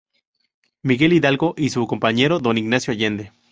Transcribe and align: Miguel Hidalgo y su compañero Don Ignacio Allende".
Miguel 0.81 1.13
Hidalgo 1.13 1.53
y 1.55 1.69
su 1.69 1.85
compañero 1.85 2.39
Don 2.39 2.57
Ignacio 2.57 2.91
Allende". 2.91 3.31